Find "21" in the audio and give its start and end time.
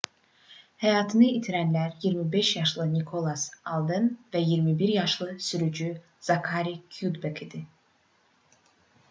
4.47-4.95